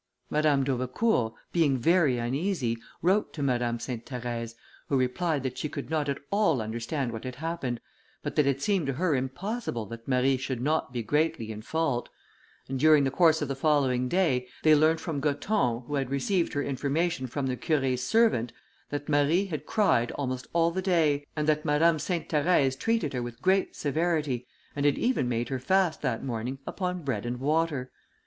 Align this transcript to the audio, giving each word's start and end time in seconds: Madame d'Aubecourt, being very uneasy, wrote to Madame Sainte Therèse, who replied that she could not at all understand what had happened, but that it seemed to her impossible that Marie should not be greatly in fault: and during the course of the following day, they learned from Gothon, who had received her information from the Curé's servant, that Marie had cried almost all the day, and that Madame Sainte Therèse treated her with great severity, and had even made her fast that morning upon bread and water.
Madame 0.31 0.63
d'Aubecourt, 0.63 1.35
being 1.51 1.77
very 1.77 2.17
uneasy, 2.17 2.75
wrote 3.03 3.31
to 3.33 3.43
Madame 3.43 3.77
Sainte 3.79 4.07
Therèse, 4.07 4.55
who 4.87 4.97
replied 4.97 5.43
that 5.43 5.59
she 5.59 5.69
could 5.69 5.91
not 5.91 6.09
at 6.09 6.17
all 6.31 6.59
understand 6.59 7.11
what 7.11 7.23
had 7.23 7.35
happened, 7.35 7.79
but 8.23 8.35
that 8.35 8.47
it 8.47 8.63
seemed 8.63 8.87
to 8.87 8.93
her 8.93 9.13
impossible 9.13 9.85
that 9.85 10.07
Marie 10.07 10.37
should 10.37 10.59
not 10.59 10.91
be 10.91 11.03
greatly 11.03 11.51
in 11.51 11.61
fault: 11.61 12.09
and 12.67 12.79
during 12.79 13.03
the 13.03 13.11
course 13.11 13.43
of 13.43 13.47
the 13.47 13.55
following 13.55 14.09
day, 14.09 14.47
they 14.63 14.73
learned 14.73 14.99
from 14.99 15.19
Gothon, 15.19 15.83
who 15.85 15.93
had 15.93 16.09
received 16.09 16.53
her 16.53 16.63
information 16.63 17.27
from 17.27 17.45
the 17.45 17.55
Curé's 17.55 18.01
servant, 18.03 18.51
that 18.89 19.07
Marie 19.07 19.45
had 19.45 19.67
cried 19.67 20.09
almost 20.13 20.47
all 20.51 20.71
the 20.71 20.81
day, 20.81 21.27
and 21.35 21.45
that 21.47 21.63
Madame 21.63 21.99
Sainte 21.99 22.27
Therèse 22.29 22.75
treated 22.75 23.13
her 23.13 23.21
with 23.21 23.39
great 23.43 23.75
severity, 23.75 24.47
and 24.75 24.83
had 24.87 24.97
even 24.97 25.29
made 25.29 25.49
her 25.49 25.59
fast 25.59 26.01
that 26.01 26.23
morning 26.23 26.57
upon 26.65 27.03
bread 27.03 27.23
and 27.23 27.39
water. 27.39 27.91